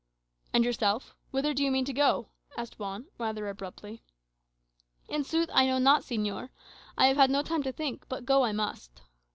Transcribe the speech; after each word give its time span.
"And 0.51 0.63
yourself? 0.65 1.13
whither 1.29 1.53
do 1.53 1.63
you 1.63 1.69
mean 1.69 1.85
to 1.85 1.93
go?" 1.93 2.29
asked 2.57 2.79
Juan, 2.79 3.05
rather 3.19 3.47
abruptly. 3.47 4.01
"In 5.07 5.23
sooth, 5.23 5.51
I 5.53 5.67
know 5.67 5.77
not, 5.77 6.01
señor. 6.01 6.49
I 6.97 7.05
have 7.05 7.17
had 7.17 7.29
no 7.29 7.43
time 7.43 7.61
to 7.61 7.71
think. 7.71 8.07
But 8.09 8.25
go 8.25 8.43
I 8.43 8.51
must." 8.51 9.03